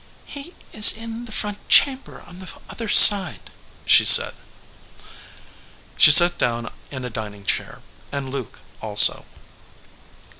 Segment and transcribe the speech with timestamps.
[0.25, 3.51] "He is in the front chamber on the other side,"
[3.85, 4.33] she said.
[5.95, 9.27] She sat down in a dining chair, and Luke also.